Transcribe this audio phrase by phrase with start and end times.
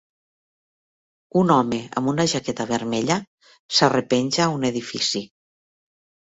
[1.41, 3.19] Un home amb una jaqueta vermella
[3.77, 5.23] s'arrepenja a un edifici